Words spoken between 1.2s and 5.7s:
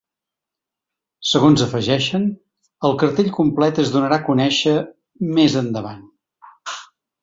Segons afegeixen, el cartell complet es donarà a conèixer “més